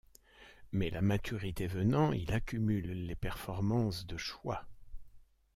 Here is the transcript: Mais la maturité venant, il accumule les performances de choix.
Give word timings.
Mais 0.71 0.89
la 0.89 1.03
maturité 1.03 1.67
venant, 1.67 2.11
il 2.11 2.31
accumule 2.33 3.05
les 3.05 3.15
performances 3.15 4.07
de 4.07 4.17
choix. 4.17 4.67